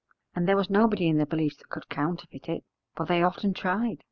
[0.33, 2.63] And there was nobody in the village that could counterfeit it,
[2.95, 3.99] for they often tried.